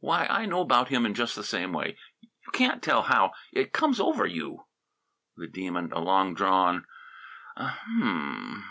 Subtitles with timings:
[0.00, 3.32] "Why, I know about him in just the same way; you can't tell how.
[3.52, 4.64] It comes over you!"
[5.36, 6.86] The Demon: (A long drawn)
[7.58, 7.64] "U
[7.98, 8.64] u mm!"